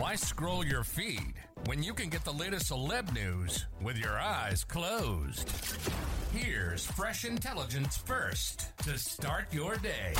Why 0.00 0.14
scroll 0.14 0.64
your 0.64 0.82
feed 0.82 1.34
when 1.66 1.82
you 1.82 1.92
can 1.92 2.08
get 2.08 2.24
the 2.24 2.32
latest 2.32 2.70
celeb 2.70 3.12
news 3.12 3.66
with 3.82 3.98
your 3.98 4.18
eyes 4.18 4.64
closed? 4.64 5.52
Here's 6.32 6.86
fresh 6.86 7.26
intelligence 7.26 7.98
first 7.98 8.74
to 8.78 8.96
start 8.96 9.52
your 9.52 9.76
day. 9.76 10.14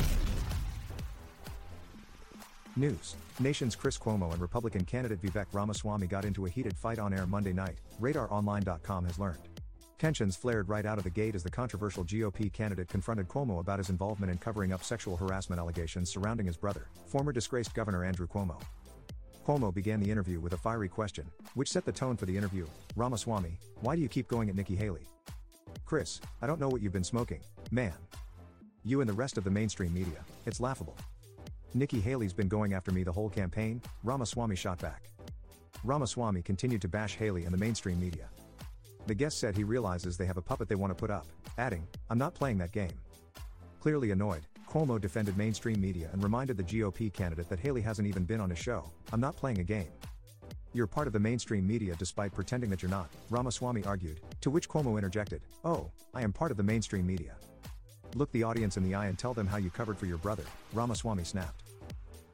News. 2.75 3.15
Nation's 3.39 3.75
Chris 3.75 3.97
Cuomo 3.97 4.31
and 4.31 4.39
Republican 4.39 4.85
candidate 4.85 5.19
Vivek 5.19 5.47
Ramaswamy 5.51 6.05
got 6.05 6.25
into 6.25 6.45
a 6.45 6.49
heated 6.49 6.77
fight 6.77 6.99
on 6.99 7.11
air 7.11 7.25
Monday 7.25 7.51
night, 7.51 7.79
RadarOnline.com 7.99 9.05
has 9.05 9.17
learned. 9.17 9.39
Tensions 9.97 10.35
flared 10.35 10.69
right 10.69 10.85
out 10.85 10.99
of 10.99 11.03
the 11.03 11.09
gate 11.09 11.33
as 11.33 11.41
the 11.41 11.49
controversial 11.49 12.05
GOP 12.05 12.53
candidate 12.53 12.87
confronted 12.87 13.27
Cuomo 13.27 13.59
about 13.59 13.79
his 13.79 13.89
involvement 13.89 14.31
in 14.31 14.37
covering 14.37 14.73
up 14.73 14.83
sexual 14.83 15.17
harassment 15.17 15.59
allegations 15.59 16.11
surrounding 16.11 16.45
his 16.45 16.55
brother, 16.55 16.85
former 17.07 17.31
disgraced 17.31 17.73
Governor 17.73 18.05
Andrew 18.05 18.27
Cuomo. 18.27 18.61
Cuomo 19.45 19.73
began 19.73 19.99
the 19.99 20.11
interview 20.11 20.39
with 20.39 20.53
a 20.53 20.57
fiery 20.57 20.87
question, 20.87 21.25
which 21.55 21.71
set 21.71 21.83
the 21.83 21.91
tone 21.91 22.15
for 22.15 22.25
the 22.25 22.37
interview 22.37 22.67
Ramaswamy, 22.95 23.57
why 23.79 23.95
do 23.95 24.01
you 24.01 24.07
keep 24.07 24.27
going 24.27 24.49
at 24.49 24.55
Nikki 24.55 24.75
Haley? 24.75 25.07
Chris, 25.85 26.21
I 26.41 26.47
don't 26.47 26.59
know 26.59 26.69
what 26.69 26.81
you've 26.81 26.93
been 26.93 27.03
smoking, 27.03 27.41
man. 27.71 27.93
You 28.83 29.01
and 29.01 29.09
the 29.09 29.13
rest 29.13 29.37
of 29.37 29.43
the 29.43 29.49
mainstream 29.49 29.93
media, 29.93 30.23
it's 30.45 30.59
laughable. 30.59 30.95
Nikki 31.73 31.99
Haley's 31.99 32.33
been 32.33 32.47
going 32.47 32.73
after 32.73 32.91
me 32.91 33.03
the 33.03 33.11
whole 33.11 33.29
campaign, 33.29 33.81
Ramaswamy 34.03 34.55
shot 34.55 34.79
back. 34.79 35.09
Ramaswamy 35.83 36.43
continued 36.43 36.81
to 36.81 36.87
bash 36.87 37.15
Haley 37.15 37.45
and 37.45 37.53
the 37.53 37.57
mainstream 37.57 37.99
media. 37.99 38.29
The 39.07 39.15
guest 39.15 39.39
said 39.39 39.55
he 39.55 39.63
realizes 39.63 40.17
they 40.17 40.25
have 40.25 40.37
a 40.37 40.41
puppet 40.41 40.69
they 40.69 40.75
want 40.75 40.91
to 40.91 40.99
put 40.99 41.09
up, 41.09 41.25
adding, 41.57 41.87
I'm 42.09 42.19
not 42.19 42.35
playing 42.35 42.59
that 42.59 42.71
game. 42.71 42.93
Clearly 43.79 44.11
annoyed, 44.11 44.45
Cuomo 44.71 45.01
defended 45.01 45.37
mainstream 45.37 45.81
media 45.81 46.09
and 46.13 46.23
reminded 46.23 46.55
the 46.55 46.63
GOP 46.63 47.11
candidate 47.11 47.49
that 47.49 47.59
Haley 47.59 47.81
hasn't 47.81 48.07
even 48.07 48.23
been 48.23 48.39
on 48.39 48.49
his 48.49 48.57
show. 48.57 48.85
I'm 49.11 49.19
not 49.19 49.35
playing 49.35 49.59
a 49.59 49.65
game. 49.65 49.91
You're 50.73 50.87
part 50.87 51.07
of 51.07 51.13
the 51.13 51.19
mainstream 51.19 51.67
media 51.67 51.93
despite 51.99 52.33
pretending 52.33 52.69
that 52.69 52.81
you're 52.81 52.89
not, 52.89 53.09
Ramaswamy 53.29 53.83
argued, 53.83 54.21
to 54.39 54.49
which 54.49 54.69
Cuomo 54.69 54.95
interjected, 54.95 55.41
Oh, 55.65 55.91
I 56.13 56.21
am 56.21 56.31
part 56.31 56.51
of 56.51 56.57
the 56.57 56.63
mainstream 56.63 57.05
media. 57.05 57.35
Look 58.15 58.31
the 58.31 58.43
audience 58.43 58.77
in 58.77 58.83
the 58.83 58.95
eye 58.95 59.07
and 59.07 59.19
tell 59.19 59.33
them 59.33 59.45
how 59.45 59.57
you 59.57 59.69
covered 59.69 59.97
for 59.97 60.05
your 60.05 60.19
brother, 60.19 60.45
Ramaswamy 60.71 61.25
snapped. 61.25 61.63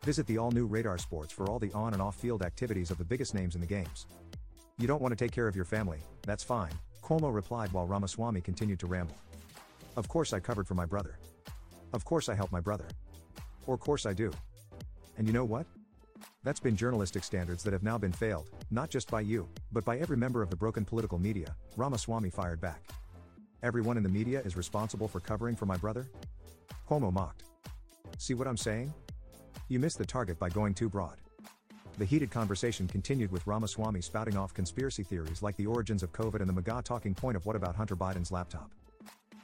Visit 0.03 0.27
the 0.27 0.37
all 0.37 0.51
new 0.51 0.67
Radar 0.67 0.99
Sports 0.99 1.33
for 1.33 1.49
all 1.49 1.57
the 1.57 1.73
on 1.73 1.93
and 1.93 2.01
off 2.03 2.17
field 2.17 2.43
activities 2.43 2.91
of 2.91 2.99
the 2.99 3.03
biggest 3.03 3.33
names 3.33 3.55
in 3.55 3.61
the 3.61 3.67
games. 3.67 4.05
You 4.77 4.85
don't 4.85 5.01
want 5.01 5.11
to 5.11 5.15
take 5.15 5.31
care 5.31 5.47
of 5.47 5.55
your 5.55 5.65
family, 5.65 6.01
that's 6.21 6.43
fine, 6.43 6.73
Cuomo 7.01 7.33
replied 7.33 7.73
while 7.73 7.87
Ramaswamy 7.87 8.41
continued 8.41 8.79
to 8.81 8.85
ramble. 8.85 9.17
Of 9.95 10.07
course 10.07 10.33
I 10.33 10.39
covered 10.39 10.67
for 10.67 10.75
my 10.75 10.85
brother. 10.85 11.17
Of 11.93 12.05
course 12.05 12.29
I 12.29 12.35
help 12.35 12.51
my 12.51 12.59
brother. 12.59 12.87
Or 13.65 13.77
course 13.77 14.05
I 14.05 14.13
do. 14.13 14.31
And 15.17 15.27
you 15.27 15.33
know 15.33 15.45
what? 15.45 15.65
That's 16.43 16.59
been 16.59 16.75
journalistic 16.75 17.23
standards 17.23 17.63
that 17.63 17.73
have 17.73 17.83
now 17.83 17.97
been 17.97 18.11
failed, 18.11 18.49
not 18.71 18.89
just 18.89 19.09
by 19.09 19.21
you, 19.21 19.47
but 19.71 19.83
by 19.83 19.97
every 19.97 20.17
member 20.17 20.41
of 20.41 20.49
the 20.49 20.55
broken 20.55 20.85
political 20.85 21.19
media, 21.19 21.55
Ramaswamy 21.75 22.29
fired 22.29 22.61
back. 22.61 22.81
Everyone 23.63 23.97
in 23.97 24.03
the 24.03 24.09
media 24.09 24.41
is 24.45 24.55
responsible 24.55 25.07
for 25.07 25.19
covering 25.19 25.55
for 25.55 25.65
my 25.65 25.77
brother? 25.77 26.07
Cuomo 26.89 27.11
mocked. 27.11 27.43
See 28.17 28.33
what 28.33 28.47
I'm 28.47 28.57
saying? 28.57 28.93
You 29.67 29.79
missed 29.79 29.97
the 29.97 30.05
target 30.05 30.39
by 30.39 30.49
going 30.49 30.73
too 30.73 30.89
broad. 30.89 31.17
The 31.97 32.05
heated 32.05 32.29
conversation 32.29 32.87
continued 32.87 33.31
with 33.31 33.45
Ramaswamy 33.47 34.01
spouting 34.01 34.37
off 34.37 34.53
conspiracy 34.53 35.03
theories 35.03 35.41
like 35.41 35.57
the 35.57 35.65
origins 35.65 36.03
of 36.03 36.13
COVID 36.13 36.39
and 36.39 36.47
the 36.47 36.53
MAGA 36.53 36.83
talking 36.83 37.15
point 37.15 37.35
of 37.35 37.45
what 37.45 37.55
about 37.55 37.75
Hunter 37.75 37.95
Biden's 37.95 38.31
laptop. 38.31 38.71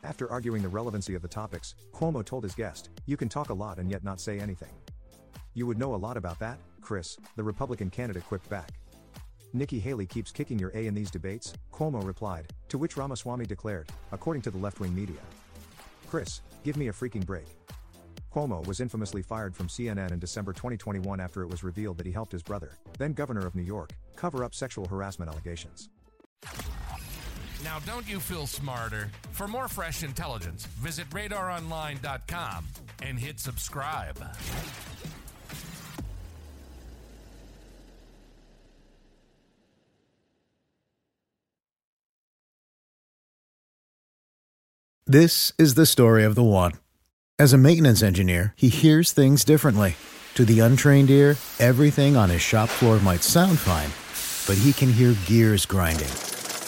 After 0.04 0.30
arguing 0.30 0.62
the 0.62 0.70
relevancy 0.70 1.16
of 1.16 1.22
the 1.22 1.30
topics, 1.30 1.76
Cuomo 1.94 2.26
told 2.26 2.44
his 2.44 2.56
guest, 2.56 2.90
You 3.06 3.16
can 3.16 3.30
talk 3.30 3.50
a 3.50 3.54
lot 3.54 3.80
and 3.80 3.90
yet 3.90 4.04
not 4.04 4.20
say 4.20 4.40
anything. 4.40 4.72
You 5.54 5.66
would 5.66 5.78
know 5.78 5.96
a 5.96 5.98
lot 5.98 6.18
about 6.18 6.40
that, 6.40 6.60
Chris, 6.82 7.18
the 7.38 7.44
Republican 7.44 7.90
candidate 7.90 8.26
quipped 8.26 8.50
back. 8.50 8.72
Nikki 9.54 9.80
Haley 9.80 10.06
keeps 10.06 10.32
kicking 10.32 10.60
your 10.60 10.72
A 10.74 10.88
in 10.88 10.94
these 10.94 11.12
debates, 11.12 11.54
Cuomo 11.72 12.04
replied, 12.04 12.52
to 12.68 12.78
which 12.78 12.98
Ramaswamy 12.98 13.46
declared, 13.46 13.90
according 14.12 14.42
to 14.42 14.52
the 14.52 14.58
left 14.58 14.80
wing 14.80 14.94
media. 14.94 15.22
Chris, 16.10 16.42
give 16.64 16.76
me 16.76 16.90
a 16.90 16.94
freaking 16.94 17.26
break. 17.26 17.46
Cuomo 18.34 18.66
was 18.68 18.82
infamously 18.82 19.22
fired 19.22 19.56
from 19.56 19.68
CNN 19.68 20.12
in 20.12 20.20
December 20.20 20.54
2021 20.54 21.20
after 21.20 21.44
it 21.44 21.50
was 21.50 21.64
revealed 21.64 21.98
that 21.98 22.06
he 22.06 22.12
helped 22.12 22.32
his 22.32 22.44
brother, 22.44 22.72
then 22.98 23.14
governor 23.14 23.46
of 23.46 23.56
New 23.56 23.62
York, 23.62 23.92
cover 24.16 24.44
up 24.44 24.56
sexual 24.56 24.88
harassment 24.88 25.32
allegations. 25.32 25.90
Now, 27.64 27.80
don't 27.86 28.08
you 28.08 28.20
feel 28.20 28.46
smarter? 28.46 29.10
For 29.32 29.48
more 29.48 29.70
fresh 29.70 30.04
intelligence, 30.04 30.66
visit 30.66 31.10
radaronline.com 31.12 32.66
and 33.02 33.18
hit 33.18 33.40
subscribe. 33.40 34.20
This 45.06 45.54
is 45.58 45.76
the 45.76 45.86
story 45.86 46.24
of 46.24 46.36
the 46.36 46.44
one. 46.44 46.74
As 47.38 47.54
a 47.54 47.58
maintenance 47.58 48.02
engineer, 48.02 48.54
he 48.58 48.70
hears 48.70 49.12
things 49.12 49.44
differently. 49.44 49.96
To 50.36 50.44
the 50.46 50.60
untrained 50.60 51.10
ear, 51.10 51.38
everything 51.60 52.18
on 52.18 52.30
his 52.30 52.42
shop 52.42 52.70
floor 52.70 53.00
might 53.00 53.22
sound 53.22 53.60
fine, 53.60 53.92
but 54.48 54.62
he 54.62 54.74
can 54.74 54.92
hear 54.92 55.16
gears 55.26 55.66
grinding 55.66 56.10